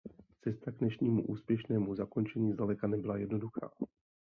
[0.41, 3.71] Cesta k dnešnímu úspěšnému zakončení zdaleka nebyla jednoduchá.